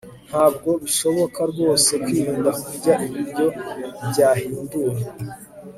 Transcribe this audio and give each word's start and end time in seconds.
Ntabwo 0.29 0.69
bishoboka 0.83 1.39
rwose 1.51 1.91
kwirinda 2.03 2.51
kurya 2.61 2.93
ibiryo 3.07 3.47
byahinduwe 4.09 5.01